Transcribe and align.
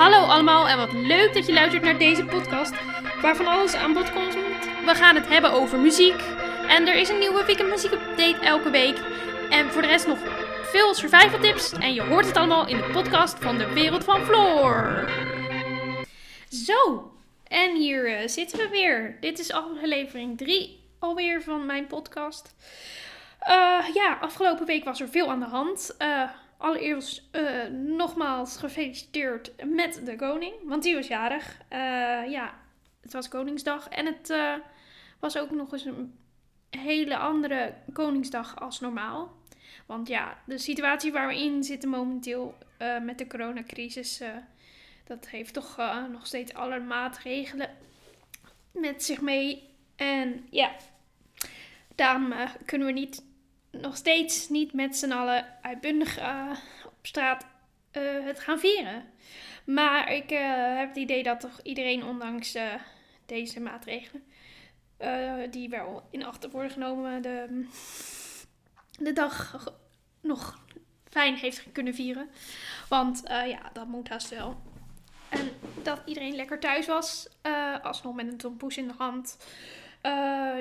Hallo 0.00 0.24
allemaal 0.26 0.68
en 0.68 0.76
wat 0.76 0.92
leuk 0.92 1.34
dat 1.34 1.46
je 1.46 1.52
luistert 1.52 1.82
naar 1.82 1.98
deze 1.98 2.24
podcast 2.24 2.72
waarvan 3.20 3.46
alles 3.46 3.74
aan 3.74 3.92
bod 3.92 4.12
komt. 4.12 4.34
We 4.84 4.94
gaan 4.94 5.14
het 5.14 5.28
hebben 5.28 5.52
over 5.52 5.78
muziek 5.78 6.22
en 6.68 6.88
er 6.88 6.94
is 6.94 7.08
een 7.08 7.18
nieuwe 7.18 7.44
weekend 7.44 7.68
muziek 7.68 7.92
update 7.92 8.38
elke 8.40 8.70
week. 8.70 8.98
En 9.50 9.70
voor 9.70 9.82
de 9.82 9.88
rest 9.88 10.06
nog 10.06 10.18
veel 10.62 10.94
survival 10.94 11.40
tips 11.40 11.72
en 11.72 11.94
je 11.94 12.02
hoort 12.02 12.26
het 12.26 12.36
allemaal 12.36 12.68
in 12.68 12.76
de 12.76 12.90
podcast 12.92 13.38
van 13.38 13.58
de 13.58 13.72
wereld 13.72 14.04
van 14.04 14.24
Floor. 14.24 15.08
Zo, 16.48 17.12
en 17.48 17.76
hier 17.76 18.16
eh, 18.16 18.28
zitten 18.28 18.58
we 18.58 18.68
weer. 18.68 19.16
Dit 19.20 19.38
is 19.38 19.52
aflevering 19.52 20.38
3 20.38 20.80
alweer 20.98 21.42
van 21.42 21.66
mijn 21.66 21.86
podcast. 21.86 22.54
Eh, 23.40 23.84
ja, 23.94 24.18
afgelopen 24.20 24.66
week 24.66 24.84
was 24.84 25.00
er 25.00 25.08
veel 25.08 25.30
aan 25.30 25.40
de 25.40 25.46
hand. 25.46 25.94
Eh, 25.98 26.22
allereerst 26.60 27.28
eh, 27.30 27.64
nogmaals 27.72 28.56
gefeliciteerd 28.56 29.52
met 29.64 30.00
de 30.04 30.16
koning, 30.16 30.54
want 30.64 30.82
die 30.82 30.94
was 30.94 31.06
jarig. 31.06 31.60
Eh, 31.68 31.78
ja, 32.30 32.54
het 33.00 33.12
was 33.12 33.28
Koningsdag 33.28 33.88
en 33.88 34.06
het 34.06 34.30
eh, 34.30 34.54
was 35.18 35.38
ook 35.38 35.50
nog 35.50 35.72
eens 35.72 35.84
een 35.84 36.18
hele 36.70 37.16
andere 37.16 37.74
Koningsdag 37.92 38.60
als 38.60 38.80
normaal. 38.80 39.38
Want 39.86 40.08
ja, 40.08 40.38
de 40.46 40.58
situatie 40.58 41.12
waar 41.12 41.28
we 41.28 41.40
in 41.40 41.64
zitten 41.64 41.88
momenteel 41.88 42.54
met 43.02 43.18
de 43.18 43.26
coronacrisis, 43.26 44.22
dat 45.04 45.28
heeft 45.28 45.54
toch 45.54 45.76
nog 46.12 46.26
steeds 46.26 46.54
alle 46.54 46.80
maatregelen 46.80 47.70
met 48.72 49.04
zich 49.04 49.20
mee. 49.20 49.68
En 49.96 50.46
ja, 50.50 50.70
daarom 51.94 52.34
kunnen 52.64 52.86
we 52.86 52.92
niet, 52.92 53.24
nog 53.70 53.96
steeds 53.96 54.48
niet 54.48 54.72
met 54.72 54.96
z'n 54.96 55.12
allen 55.12 55.46
uitbundig 55.62 56.18
eh, 56.18 56.50
op 56.84 57.06
straat 57.06 57.46
eh, 57.90 58.02
het 58.24 58.40
gaan 58.40 58.58
vieren. 58.58 59.04
Maar 59.64 60.12
ik 60.12 60.30
eh, 60.30 60.76
heb 60.76 60.88
het 60.88 60.96
idee 60.96 61.22
dat 61.22 61.40
toch 61.40 61.60
iedereen, 61.62 62.04
ondanks 62.04 62.58
deze 63.26 63.60
maatregelen, 63.60 64.22
die 65.50 65.68
wel 65.68 66.02
in 66.10 66.24
acht 66.24 66.50
worden 66.50 66.70
genomen, 66.70 67.22
de, 67.22 67.66
de 68.98 69.12
dag 69.12 69.64
nog 70.20 70.64
fijn 71.10 71.34
heeft 71.34 71.72
kunnen 71.72 71.94
vieren. 71.94 72.30
Want 72.88 73.22
ja, 73.26 73.70
dat 73.72 73.86
moet 73.86 74.08
haast 74.08 74.28
wel. 74.28 74.62
En 75.28 75.50
dat 75.82 76.02
iedereen 76.04 76.34
lekker 76.34 76.60
thuis 76.60 76.86
was, 76.86 77.28
alsnog 77.82 78.14
met 78.14 78.26
een 78.26 78.36
tompoes 78.36 78.76
in 78.76 78.88
de 78.88 78.94
hand. 78.98 79.36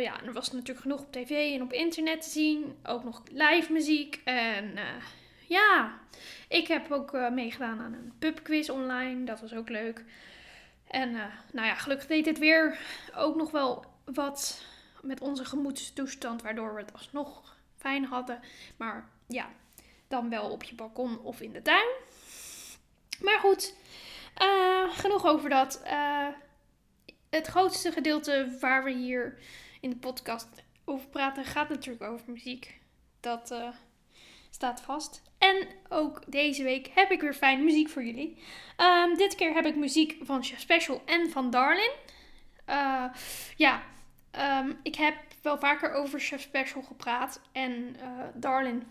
Ja, 0.01 0.23
er 0.23 0.33
was 0.33 0.51
natuurlijk 0.51 0.79
genoeg 0.79 0.99
op 0.99 1.11
tv 1.11 1.53
en 1.55 1.61
op 1.61 1.73
internet 1.73 2.21
te 2.21 2.29
zien. 2.29 2.75
Ook 2.83 3.03
nog 3.03 3.23
live 3.31 3.71
muziek. 3.71 4.21
En 4.23 4.77
eh, 4.77 4.83
ja, 5.47 5.99
ik 6.47 6.67
heb 6.67 6.91
ook 6.91 7.13
eh, 7.13 7.29
meegedaan 7.31 7.79
aan 7.79 7.93
een 7.93 8.13
pubquiz 8.19 8.69
online. 8.69 9.23
Dat 9.23 9.41
was 9.41 9.53
ook 9.53 9.69
leuk. 9.69 10.03
En 10.87 11.15
eh, 11.15 11.25
nou 11.51 11.67
ja, 11.67 11.75
gelukkig 11.75 12.07
deed 12.07 12.25
het 12.25 12.37
weer 12.37 12.77
ook 13.15 13.35
nog 13.35 13.51
wel 13.51 13.85
wat 14.05 14.63
met 15.01 15.21
onze 15.21 15.45
gemoedstoestand. 15.45 16.41
Waardoor 16.41 16.73
we 16.73 16.81
het 16.81 16.93
alsnog 16.93 17.57
fijn 17.77 18.05
hadden. 18.05 18.39
Maar 18.77 19.09
ja, 19.27 19.49
dan 20.07 20.29
wel 20.29 20.49
op 20.49 20.63
je 20.63 20.75
balkon 20.75 21.19
of 21.19 21.41
in 21.41 21.53
de 21.53 21.61
tuin. 21.61 21.87
Maar 23.21 23.39
goed, 23.39 23.75
eh, 24.33 24.89
genoeg 24.89 25.25
over 25.25 25.49
dat. 25.49 25.81
Eh, 25.83 26.27
het 27.29 27.47
grootste 27.47 27.91
gedeelte 27.91 28.57
waar 28.59 28.83
we 28.83 28.91
hier 28.91 29.37
in 29.79 29.89
de 29.89 29.95
podcast 29.95 30.47
over 30.85 31.07
praten 31.07 31.45
gaat 31.45 31.69
natuurlijk 31.69 32.03
over 32.11 32.31
muziek. 32.31 32.79
Dat 33.19 33.51
eh, 33.51 33.67
staat 34.49 34.81
vast. 34.81 35.21
En 35.37 35.67
ook 35.89 36.21
deze 36.27 36.63
week 36.63 36.87
heb 36.93 37.11
ik 37.11 37.21
weer 37.21 37.33
fijne 37.33 37.63
muziek 37.63 37.89
voor 37.89 38.03
jullie. 38.03 38.37
Ehm, 38.75 39.15
dit 39.15 39.35
keer 39.35 39.53
heb 39.53 39.65
ik 39.65 39.75
muziek 39.75 40.17
van 40.21 40.43
Chef 40.43 40.59
Special 40.59 41.01
en 41.05 41.29
van 41.29 41.49
Darlin. 41.49 41.91
Eh, 42.65 43.05
ja, 43.55 43.83
ehm, 44.31 44.73
ik 44.83 44.95
heb 44.95 45.15
wel 45.41 45.57
vaker 45.57 45.93
over 45.93 46.19
Chef 46.19 46.41
Special 46.41 46.81
gepraat. 46.81 47.41
En 47.51 47.95
eh, 47.99 48.09
Darlin 48.33 48.83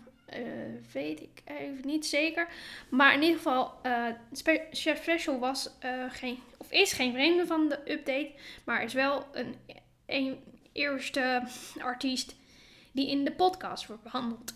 weet 0.93 1.21
ik 1.21 1.41
even 1.45 1.85
niet 1.87 2.05
zeker. 2.05 2.47
Maar 2.89 3.13
in 3.13 3.21
ieder 3.21 3.37
geval, 3.37 3.73
Spe- 4.31 4.67
Chef 4.71 5.01
Special 5.01 5.39
was 5.39 5.69
geen, 6.09 6.39
of 6.57 6.71
is 6.71 6.93
geen 6.93 7.11
vreemde 7.11 7.45
van 7.45 7.69
de 7.69 7.91
update. 7.91 8.31
Maar 8.65 8.83
is 8.83 8.93
wel 8.93 9.25
een, 9.31 9.55
een 10.05 10.39
eerste 10.71 11.43
artiest 11.79 12.35
die 12.91 13.09
in 13.09 13.23
de 13.23 13.31
podcast 13.31 13.87
wordt 13.87 14.03
behandeld. 14.03 14.53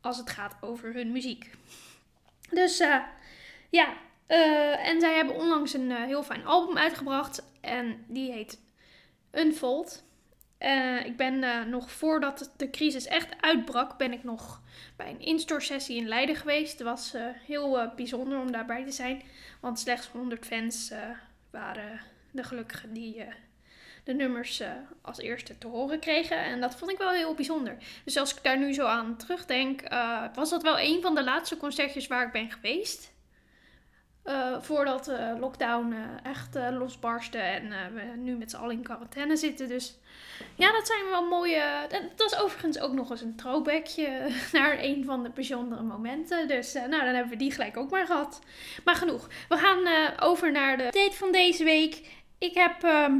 Als 0.00 0.18
het 0.18 0.30
gaat 0.30 0.56
over 0.60 0.94
hun 0.94 1.12
muziek. 1.12 1.50
Dus 2.50 2.80
eh, 2.80 3.02
ja, 3.70 3.96
eh, 4.26 4.88
en 4.88 5.00
zij 5.00 5.14
hebben 5.14 5.34
onlangs 5.34 5.72
een 5.72 5.90
eh, 5.90 6.02
heel 6.02 6.22
fijn 6.22 6.46
album 6.46 6.76
uitgebracht. 6.76 7.42
En 7.60 8.04
die 8.08 8.32
heet 8.32 8.60
Unfold. 9.32 10.04
Ik 11.04 11.16
ben 11.16 11.68
nog 11.70 11.90
voordat 11.90 12.52
de 12.56 12.70
crisis 12.70 13.06
echt 13.06 13.42
uitbrak, 13.42 13.98
ben 13.98 14.12
ik 14.12 14.24
nog 14.24 14.62
bij 14.96 15.10
een 15.10 15.20
in-store 15.20 15.60
sessie 15.60 15.96
in 15.96 16.08
Leiden 16.08 16.36
geweest. 16.36 16.72
Het 16.72 16.82
was 16.82 17.14
heel 17.46 17.92
bijzonder 17.96 18.38
om 18.38 18.52
daarbij 18.52 18.84
te 18.84 18.90
zijn. 18.90 19.22
Want 19.60 19.78
slechts 19.78 20.08
100 20.08 20.46
fans 20.46 20.92
waren 21.50 22.00
de 22.30 22.44
gelukkigen 22.44 22.92
die 22.92 23.24
de 24.06 24.14
nummers 24.14 24.60
eh, 24.60 24.70
als 25.02 25.18
eerste 25.18 25.58
te 25.58 25.66
horen 25.66 25.98
kregen. 25.98 26.38
En 26.38 26.60
dat 26.60 26.74
vond 26.74 26.90
ik 26.90 26.98
wel 26.98 27.10
heel 27.10 27.34
bijzonder. 27.34 27.76
Dus 28.04 28.16
als 28.16 28.34
ik 28.34 28.42
daar 28.42 28.58
nu 28.58 28.72
zo 28.72 28.86
aan 28.86 29.16
terugdenk, 29.16 29.80
eh, 29.80 30.22
was 30.34 30.50
dat 30.50 30.62
wel 30.62 30.80
een 30.80 31.02
van 31.02 31.14
de 31.14 31.24
laatste 31.24 31.56
concertjes 31.56 32.06
waar 32.06 32.26
ik 32.26 32.32
ben 32.32 32.50
geweest. 32.50 33.14
Eh, 34.22 34.56
voordat 34.60 35.04
de 35.04 35.36
lockdown 35.40 35.94
echt 36.22 36.54
losbarstte 36.54 37.38
en 37.38 37.94
we 37.94 38.02
nu 38.16 38.36
met 38.36 38.50
z'n 38.50 38.56
allen 38.56 38.76
in 38.76 38.82
quarantaine 38.82 39.36
zitten. 39.36 39.68
Dus 39.68 39.98
ja, 40.54 40.72
dat 40.72 40.86
zijn 40.86 41.08
wel 41.10 41.26
mooie. 41.26 41.62
Dat 41.88 42.02
was 42.16 42.40
overigens 42.40 42.78
ook 42.78 42.92
nog 42.92 43.10
eens 43.10 43.20
een 43.20 43.36
throwbackje 43.36 44.28
naar 44.52 44.78
een 44.80 45.04
van 45.04 45.22
de 45.22 45.30
bijzondere 45.30 45.82
momenten. 45.82 46.48
Dus 46.48 46.72
nou, 46.72 46.88
dan 46.90 47.14
hebben 47.14 47.28
we 47.28 47.36
die 47.36 47.52
gelijk 47.52 47.76
ook 47.76 47.90
maar 47.90 48.06
gehad. 48.06 48.40
Maar 48.84 48.94
genoeg. 48.94 49.28
We 49.48 49.56
gaan 49.56 50.12
over 50.20 50.52
naar 50.52 50.76
de 50.76 50.88
date 50.90 51.16
van 51.16 51.32
deze 51.32 51.64
week. 51.64 52.08
Ik 52.38 52.54
heb, 52.54 52.82
ehm, 52.82 53.18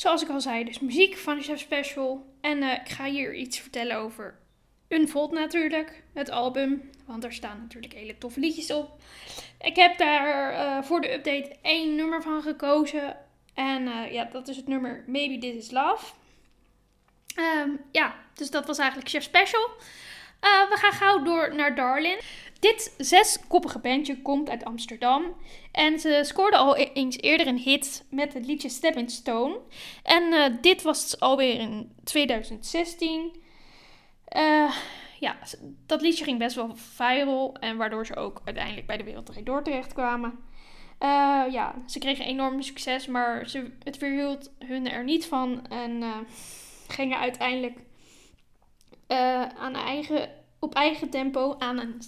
zoals 0.00 0.22
ik 0.22 0.28
al 0.28 0.40
zei, 0.40 0.64
dus 0.64 0.78
muziek 0.78 1.16
van 1.16 1.42
Chef 1.42 1.60
Special. 1.60 2.26
En 2.40 2.62
eh, 2.62 2.72
ik 2.72 2.88
ga 2.88 3.04
hier 3.04 3.34
iets 3.34 3.58
vertellen 3.58 3.96
over 3.96 4.38
Unfold 4.88 5.32
natuurlijk, 5.32 6.02
het 6.14 6.30
album. 6.30 6.90
Want 7.06 7.24
er 7.24 7.32
staan 7.32 7.58
natuurlijk 7.60 7.92
hele 7.92 8.18
toffe 8.18 8.40
liedjes 8.40 8.70
op. 8.70 9.00
Ik 9.60 9.76
heb 9.76 9.98
daar 9.98 10.52
eh, 10.52 10.82
voor 10.82 11.00
de 11.00 11.12
update 11.12 11.56
één 11.62 11.94
nummer 11.94 12.22
van 12.22 12.42
gekozen. 12.42 13.16
En 13.54 13.88
eh, 13.88 14.12
ja, 14.12 14.24
dat 14.24 14.48
is 14.48 14.56
het 14.56 14.66
nummer 14.66 15.04
Maybe 15.06 15.38
This 15.38 15.56
Is 15.56 15.70
Love. 15.70 16.12
Ehm, 17.34 17.70
ja, 17.92 18.14
dus 18.34 18.50
dat 18.50 18.66
was 18.66 18.78
eigenlijk 18.78 19.10
Chef 19.10 19.22
Special. 19.22 19.68
We 20.40 20.76
gaan 20.76 20.92
gauw 20.92 21.22
door 21.22 21.54
naar 21.54 21.74
Darlin. 21.74 22.18
Dit 22.60 22.94
zeskoppige 22.98 23.78
bandje 23.78 24.22
komt 24.22 24.50
uit 24.50 24.64
Amsterdam. 24.64 25.24
En 25.72 25.98
ze 25.98 26.20
scoorden 26.24 26.58
al 26.58 26.78
e- 26.78 26.90
eens 26.94 27.18
eerder 27.20 27.46
een 27.46 27.58
hit 27.58 28.04
met 28.10 28.32
het 28.32 28.46
liedje 28.46 28.68
Stepping 28.68 29.10
Stone. 29.10 29.60
En 30.02 30.32
eh, 30.32 30.54
dit 30.60 30.82
was 30.82 31.20
alweer 31.20 31.60
in 31.60 31.92
2016. 32.04 33.42
Eh, 34.24 34.72
ja, 35.20 35.36
dat 35.86 36.00
liedje 36.00 36.24
ging 36.24 36.38
best 36.38 36.56
wel 36.56 36.76
viral. 36.76 37.54
En 37.54 37.76
waardoor 37.76 38.06
ze 38.06 38.16
ook 38.16 38.40
uiteindelijk 38.44 38.86
bij 38.86 38.96
de 38.96 39.04
Wereld 39.04 39.46
Door 39.46 39.62
terechtkwamen. 39.62 40.38
Eh 40.98 41.44
ja, 41.50 41.74
ze 41.86 41.98
kregen 41.98 42.24
enorm 42.24 42.62
succes, 42.62 43.06
maar 43.06 43.48
ze, 43.48 43.72
het 43.84 43.98
weerhield 43.98 44.50
hun 44.58 44.90
er 44.90 45.04
niet 45.04 45.26
van. 45.26 45.66
En 45.68 46.02
gingen 46.88 47.18
uiteindelijk 47.18 47.78
aan 49.58 49.74
eigen, 49.74 50.30
op 50.58 50.74
eigen 50.74 51.10
tempo 51.10 51.54
aan 51.58 51.78
een 51.78 52.00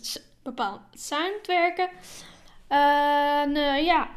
bepaald 0.42 0.80
sound 0.92 1.46
werken. 1.46 1.88
En 2.68 3.56
eh, 3.56 3.84
ja, 3.84 4.08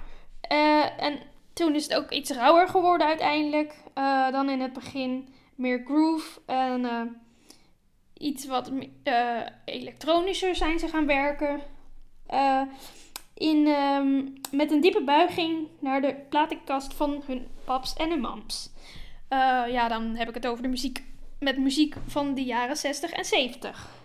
Eh, 0.47 1.03
en 1.03 1.20
toen 1.53 1.76
is 1.76 1.84
het 1.84 1.96
ook 1.96 2.11
iets 2.11 2.32
rauwer 2.32 2.67
geworden 2.67 3.08
uiteindelijk 3.08 3.76
eh, 3.94 4.32
dan 4.32 4.49
in 4.49 4.61
het 4.61 4.73
begin. 4.73 5.28
Meer 5.55 5.84
groove 5.85 6.41
en 6.46 7.16
iets 8.17 8.46
wat 8.46 8.72
elektronischer 9.66 10.55
zijn 10.55 10.79
ze 10.79 10.88
gaan 10.88 11.05
werken. 11.05 11.59
In, 13.34 13.67
ehm, 13.67 14.23
met 14.52 14.72
een 14.72 14.82
diepe 14.82 15.03
buiging 15.03 15.67
naar 15.79 16.02
de 16.02 16.16
platenkast 16.29 16.94
van 16.94 17.23
hun 17.26 17.47
paps 17.64 17.94
en 17.94 18.09
hun 18.09 18.20
mams. 18.20 18.70
Ja, 19.70 19.88
dan 19.88 20.16
heb 20.16 20.28
ik 20.28 20.34
het 20.34 20.47
over 20.47 20.64
de 20.64 20.70
muziek 20.70 21.03
met 21.40 21.58
muziek 21.58 21.96
van 22.08 22.34
de 22.34 22.44
jaren 22.44 22.78
60 22.78 23.11
en 23.11 23.26
70. 23.26 24.04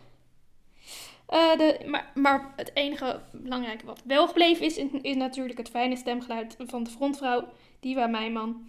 Eh, 1.30 1.56
de, 1.56 1.80
maar, 1.86 2.10
maar 2.14 2.52
het 2.56 2.70
enige 2.74 3.20
belangrijke 3.32 3.86
wat 3.86 4.00
wel 4.04 4.26
gebleven 4.26 4.64
is, 4.64 4.76
is 5.02 5.14
natuurlijk 5.14 5.58
het 5.58 5.68
fijne 5.68 5.96
stemgeluid 5.96 6.56
van 6.58 6.84
de 6.84 6.90
frontvrouw, 6.90 7.48
Diva 7.80 8.06
Meijman. 8.06 8.68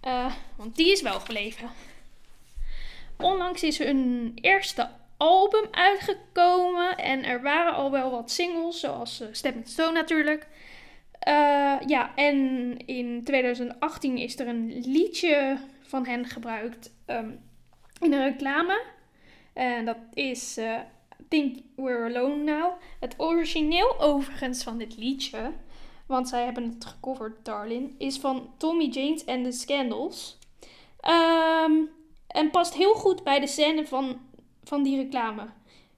Eh, 0.00 0.32
want 0.56 0.76
die 0.76 0.92
is 0.92 1.02
wel 1.02 1.20
gebleven. 1.20 1.70
Onlangs 3.18 3.62
is 3.62 3.78
hun 3.78 4.32
eerste 4.34 4.88
album 5.16 5.64
uitgekomen 5.70 6.96
en 6.96 7.24
er 7.24 7.42
waren 7.42 7.74
al 7.74 7.90
wel 7.90 8.10
wat 8.10 8.30
singles, 8.30 8.80
zoals 8.80 9.20
uh, 9.20 9.28
Stepping 9.32 9.68
Stone 9.68 9.92
natuurlijk. 9.92 10.46
ja, 11.86 12.14
en 12.14 12.76
in 12.86 13.24
2018 13.24 14.16
is 14.16 14.38
er 14.38 14.48
een 14.48 14.82
liedje 14.86 15.58
van 15.82 16.06
hen 16.06 16.26
gebruikt 16.26 16.90
ehm, 17.06 17.30
in 18.00 18.12
een 18.12 18.24
reclame. 18.24 18.82
En 19.52 19.84
dat 19.84 19.98
is 20.12 20.58
Think 21.32 21.58
We're 21.76 22.04
Alone 22.04 22.42
Now. 22.42 22.72
Het 23.00 23.14
origineel 23.16 24.00
overigens 24.00 24.62
van 24.62 24.78
dit 24.78 24.96
liedje, 24.96 25.52
want 26.06 26.28
zij 26.28 26.44
hebben 26.44 26.64
het 26.64 26.84
gecoverd, 26.84 27.44
Darlin, 27.44 27.94
is 27.98 28.18
van 28.18 28.50
Tommy 28.56 28.84
James 28.84 29.24
en 29.24 29.42
The 29.42 29.52
Scandals. 29.52 30.38
Ehm, 31.00 31.72
en 32.26 32.50
past 32.50 32.74
heel 32.74 32.94
goed 32.94 33.24
bij 33.24 33.40
de 33.40 33.46
scène 33.46 33.86
van, 33.86 34.20
van 34.64 34.82
die 34.82 34.96
reclame. 34.96 35.46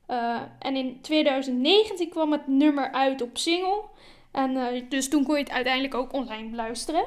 Uh, 0.08 0.40
en 0.58 0.76
in 0.76 1.00
2019 1.00 2.08
kwam 2.08 2.32
het 2.32 2.46
nummer 2.46 2.92
uit 2.92 3.22
op 3.22 3.38
single. 3.38 3.82
En 4.30 4.50
uh, 4.50 4.82
dus 4.88 5.08
toen 5.08 5.24
kon 5.24 5.34
je 5.34 5.42
het 5.42 5.52
uiteindelijk 5.52 5.94
ook 5.94 6.12
online 6.12 6.48
beluisteren. 6.48 7.04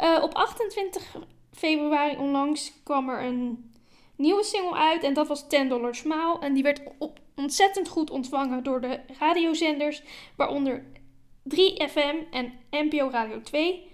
Uh, 0.00 0.18
op 0.22 0.34
28 0.34 1.16
februari 1.52 2.16
onlangs 2.16 2.72
kwam 2.82 3.08
er 3.08 3.22
een 3.22 3.70
nieuwe 4.16 4.44
single 4.44 4.74
uit. 4.74 5.02
En 5.02 5.14
dat 5.14 5.28
was 5.28 5.48
10 5.48 5.68
Dollar 5.68 5.94
Smile. 5.94 6.38
En 6.40 6.54
die 6.54 6.62
werd 6.62 6.80
op, 6.98 7.18
ontzettend 7.34 7.88
goed 7.88 8.10
ontvangen 8.10 8.62
door 8.62 8.80
de 8.80 9.00
radiozenders. 9.18 10.02
Waaronder 10.36 10.84
3FM 11.54 12.30
en 12.30 12.52
NPO 12.70 13.08
Radio 13.10 13.40
2. 13.40 13.90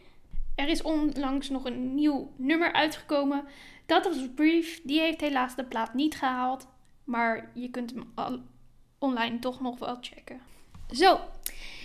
Er 0.54 0.68
is 0.68 0.82
onlangs 0.82 1.48
nog 1.48 1.64
een 1.64 1.94
nieuw 1.94 2.32
nummer 2.36 2.72
uitgekomen. 2.72 3.44
Dat 3.86 4.04
was 4.04 4.28
Brief. 4.34 4.80
Die 4.84 5.00
heeft 5.00 5.20
helaas 5.20 5.56
de 5.56 5.64
plaat 5.64 5.94
niet 5.94 6.14
gehaald. 6.14 6.68
Maar 7.04 7.50
je 7.54 7.70
kunt 7.70 7.90
hem 7.90 8.14
online 8.98 9.38
toch 9.38 9.60
nog 9.60 9.78
wel 9.78 9.96
checken. 10.00 10.40
Zo. 10.90 11.20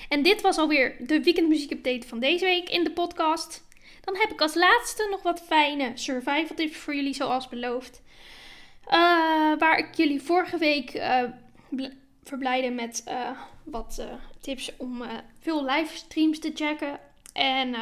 En 0.10 0.24
dit 0.24 0.42
was 0.42 0.57
alweer 0.57 0.95
de 1.07 1.24
weekendmuziek 1.24 1.72
update 1.72 2.07
van 2.07 2.19
deze 2.19 2.45
week 2.45 2.69
in 2.69 2.83
de 2.83 2.92
podcast. 2.92 3.66
Dan 4.01 4.16
heb 4.16 4.31
ik 4.31 4.42
als 4.42 4.56
laatste 4.56 5.07
nog 5.10 5.22
wat 5.22 5.42
fijne 5.42 5.92
survival 5.94 6.56
tips 6.56 6.78
voor 6.78 6.95
jullie, 6.95 7.13
zoals 7.13 7.50
beloofd. 7.50 8.01
Uh, 8.88 8.94
waar 9.57 9.78
ik 9.78 9.95
jullie 9.95 10.22
vorige 10.22 10.57
week 10.57 10.94
uh, 10.94 11.24
verblijde 12.24 12.69
met 12.69 13.04
uh, 13.07 13.30
wat 13.63 14.07
tips 14.39 14.72
om 14.78 15.04
veel 15.39 15.66
livestreams 15.66 16.39
te 16.39 16.51
checken. 16.54 17.00
En 17.34 17.75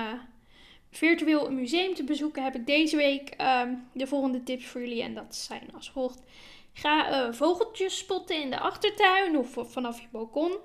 virtueel 0.91 1.47
een 1.47 1.55
museum 1.55 1.93
te 1.93 2.03
bezoeken, 2.03 2.43
heb 2.43 2.55
ik 2.55 2.65
deze 2.65 2.95
week 2.95 3.29
ehm, 3.29 3.73
de 3.91 4.07
volgende 4.07 4.43
tips 4.43 4.65
voor 4.65 4.81
jullie. 4.81 5.03
En 5.03 5.13
dat 5.13 5.35
zijn 5.35 5.69
als 5.73 5.91
volgt. 5.91 6.21
Ga 6.73 7.33
vogeltjes 7.33 7.97
spotten 7.97 8.41
in 8.41 8.49
de 8.49 8.59
achtertuin 8.59 9.37
of 9.37 9.57
vanaf 9.71 10.01
je 10.01 10.07
balkon. 10.11 10.57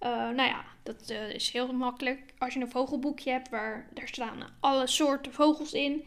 nou 0.00 0.42
ja, 0.42 0.64
dat 0.82 1.10
is 1.10 1.50
heel 1.50 1.72
makkelijk. 1.72 2.20
Als 2.38 2.54
je 2.54 2.60
een 2.60 2.70
vogelboekje 2.70 3.30
hebt 3.30 3.48
waar 3.48 3.88
daar 3.94 4.08
staan 4.08 4.42
alle 4.60 4.86
soorten 4.86 5.32
vogels 5.32 5.72
in. 5.72 6.04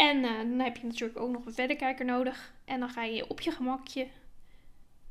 En 0.00 0.22
dan 0.22 0.58
heb 0.58 0.76
je 0.76 0.86
natuurlijk 0.86 1.20
ook 1.20 1.30
nog 1.30 1.46
een 1.46 1.52
verderkijker 1.52 2.04
nodig. 2.04 2.54
En 2.64 2.80
dan 2.80 2.88
ga 2.88 3.02
je 3.02 3.28
op 3.28 3.40
je 3.40 3.50
gemakje 3.50 4.06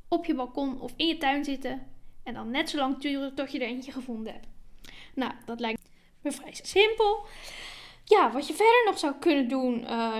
op 0.08 0.24
je 0.24 0.34
balkon 0.34 0.80
of 0.80 0.92
in 0.96 1.06
je 1.06 1.18
tuin 1.18 1.44
zitten. 1.44 1.86
En 2.22 2.34
dan 2.34 2.50
net 2.50 2.70
zo 2.70 2.76
lang 2.76 3.00
turen 3.00 3.34
tot 3.34 3.52
je 3.52 3.58
er 3.58 3.66
eentje 3.66 3.92
gevonden 3.92 4.32
hebt. 4.32 4.46
Nou, 5.14 5.32
dat 5.44 5.60
lijkt 5.60 5.90
me 6.22 6.32
vrij 6.32 6.54
simpel. 6.62 7.26
Ja, 8.04 8.32
wat 8.32 8.46
je 8.46 8.54
verder 8.54 8.82
nog 8.84 8.98
zou 8.98 9.14
kunnen 9.20 9.48
doen. 9.48 9.82
Uh, 9.82 10.16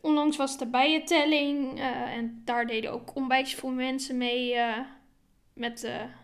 onlangs 0.00 0.36
was 0.36 0.58
de 0.58 0.66
bijentelling. 0.66 1.78
Uh, 1.78 2.16
en 2.16 2.42
daar 2.44 2.66
deden 2.66 2.92
ook 2.92 3.16
onwijs 3.16 3.54
veel 3.54 3.70
mensen 3.70 4.16
mee 4.16 4.56
met 5.52 5.80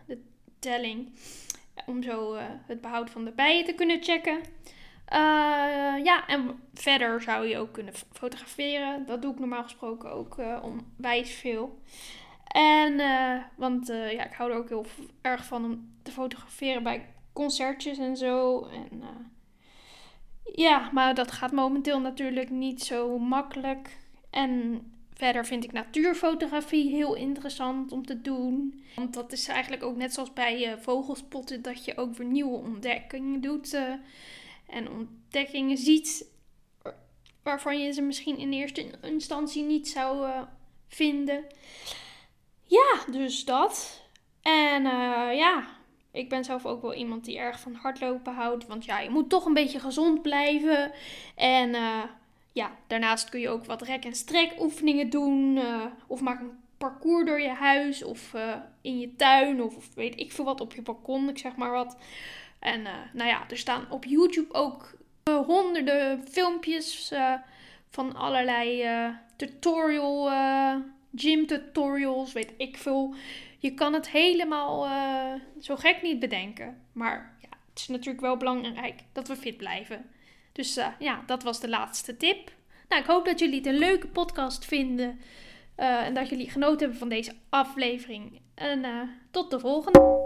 de 0.07 0.23
telling. 0.59 1.19
Om 1.87 2.03
zo 2.03 2.37
het 2.67 2.81
behoud 2.81 3.11
van 3.11 3.25
de 3.25 3.33
bijen 3.33 3.65
te 3.65 3.73
kunnen 3.73 4.03
checken. 4.03 4.41
Uh, 5.13 6.05
ja, 6.05 6.27
en 6.27 6.61
verder 6.75 7.23
zou 7.23 7.47
je 7.47 7.59
ook 7.59 7.73
kunnen 7.73 7.95
fotograferen. 8.13 9.07
Dat 9.07 9.23
doe 9.23 9.33
ik 9.33 9.39
normaal 9.39 9.63
gesproken 9.63 10.11
ook 10.11 10.39
uh, 10.39 10.63
onwijs 10.63 11.31
veel. 11.31 11.81
En, 12.47 12.93
uh, 12.93 13.43
want 13.57 13.87
ja, 13.87 14.25
ik 14.25 14.33
hou 14.33 14.51
er 14.51 14.57
ook 14.57 14.69
heel 14.69 14.87
erg 15.23 15.45
van 15.45 15.65
om 15.65 15.95
te 16.03 16.11
fotograferen 16.11 16.83
bij 16.83 17.07
concertjes 17.33 17.99
en 17.99 18.17
zo. 18.17 18.65
En, 18.65 19.03
ja, 20.55 20.91
maar 20.93 21.15
dat 21.15 21.33
gaat 21.33 21.53
momenteel 21.53 22.01
natuurlijk 22.01 22.51
niet 22.51 22.83
zo 22.83 23.19
makkelijk. 23.19 23.97
En 24.31 24.81
verder 25.15 25.47
vind 25.47 25.65
ik 25.65 25.73
natuurfotografie 25.73 26.91
heel 26.91 27.15
interessant 27.15 27.93
om 27.93 28.07
te 28.07 28.21
doen. 28.21 28.83
Want 28.97 29.15
dat 29.15 29.33
is 29.33 29.49
eigenlijk 29.49 29.83
ook 29.83 29.97
net 29.97 30.15
zoals 30.15 30.33
bij 30.33 30.77
vogelspotten, 30.81 31.63
dat 31.63 31.85
je 31.85 31.97
ook 31.97 32.15
weer 32.15 32.27
nieuwe 32.27 32.57
ontdekkingen 32.57 33.41
doet 33.41 33.79
en 34.67 34.91
ontdekkingen 34.91 35.77
ziet 35.77 36.35
waarvan 37.47 37.81
je 37.81 37.93
ze 37.93 38.03
misschien 38.03 38.39
in 38.39 38.53
eerste 38.53 38.91
instantie 39.03 39.63
niet 39.63 39.89
zou 39.89 40.27
uh, 40.27 40.43
vinden. 40.89 41.45
Ja, 42.63 42.99
dus 43.11 43.45
dat. 43.45 44.03
En 44.43 44.85
uh, 44.85 45.29
ja, 45.35 45.67
ik 46.11 46.29
ben 46.29 46.45
zelf 46.45 46.67
ook 46.67 46.83
wel 46.83 46.95
iemand 46.95 47.25
die 47.25 47.39
erg 47.39 47.61
van 47.61 47.75
hardlopen 47.75 48.35
houdt. 48.35 48.67
Want 48.67 48.85
ja, 48.85 49.01
je 49.01 49.11
moet 49.11 49.29
toch 49.29 49.45
een 49.45 49.55
beetje 49.55 49.81
gezond 49.81 50.23
blijven. 50.23 50.93
En 51.35 51.69
uh, 51.69 52.03
ja, 52.53 52.77
daarnaast 52.87 53.29
kun 53.29 53.41
je 53.41 53.49
ook 53.49 53.65
wat 53.65 53.83
rek- 53.83 54.05
en 54.05 54.15
strek 54.15 54.55
oefeningen 54.61 55.11
doen. 55.11 55.59
of 56.07 56.21
maak 56.21 56.41
een 56.41 56.59
parcours 56.79 57.27
door 57.27 57.41
je 57.41 57.49
huis 57.49 58.05
of 58.05 58.35
in 58.81 58.99
je 58.99 59.15
tuin 59.17 59.63
of, 59.63 59.77
of 59.77 59.95
weet 59.95 60.21
ik 60.21 60.33
veel 60.33 60.45
wat 60.45 60.61
op 60.61 60.75
je 60.75 60.83
balkon, 60.83 61.29
ik 61.29 61.39
zeg 61.39 61.57
maar 61.57 61.71
wat. 61.71 61.97
En 62.59 62.81
uh, 62.81 62.93
nou 63.13 63.29
ja, 63.29 63.45
er 63.49 63.59
staan 63.59 63.87
op 63.91 64.05
YouTube 64.05 64.55
ook 64.55 64.95
uh, 65.29 65.47
honderden 65.47 66.29
filmpjes 66.29 67.13
uh, 67.13 67.33
van 67.91 68.15
allerlei 68.15 68.89
tutorial, 69.37 70.31
gym 71.15 71.47
tutorials, 71.47 72.33
weet 72.33 72.53
ik 72.57 72.77
veel. 72.77 73.15
Je 73.59 73.75
kan 73.75 73.93
het 73.93 74.11
helemaal 74.11 74.89
zo 75.61 75.77
gek 75.77 76.03
niet 76.03 76.19
bedenken. 76.19 76.83
Maar 76.93 77.37
ja, 77.41 77.49
het 77.71 77.79
is 77.79 77.89
natuurlijk 77.89 78.21
wel 78.21 78.37
belangrijk 78.37 79.01
dat 79.13 79.29
we 79.29 79.37
fit 79.37 79.57
blijven. 79.57 80.11
Dus 80.53 80.79
ja, 80.99 81.23
dat 81.27 81.43
was 81.43 81.61
de 81.61 81.69
laatste 81.69 82.17
tip. 82.17 82.53
Nou, 82.89 83.03
ik 83.03 83.09
hoop 83.09 83.25
dat 83.25 83.39
jullie 83.39 83.57
het 83.57 83.67
een 83.67 83.79
leuke 83.79 84.09
podcast 84.09 84.65
vinden. 84.65 85.21
en 85.77 86.15
dat 86.15 86.29
jullie 86.29 86.51
genoten 86.51 86.81
hebben 86.81 86.99
van 86.99 87.09
deze 87.09 87.35
aflevering. 87.49 88.41
En 88.55 89.11
tot 89.31 89.51
de 89.51 89.61
volgende. 89.61 90.26